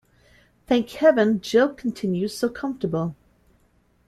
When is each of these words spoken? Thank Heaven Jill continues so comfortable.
Thank 0.65 0.89
Heaven 0.93 1.41
Jill 1.41 1.75
continues 1.75 2.35
so 2.35 2.49
comfortable. 2.49 3.15